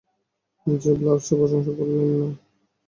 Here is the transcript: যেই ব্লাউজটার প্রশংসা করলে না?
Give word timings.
যেই 0.67 0.95
ব্লাউজটার 0.99 1.37
প্রশংসা 1.39 1.71
করলে 1.77 1.95
না? 2.11 2.27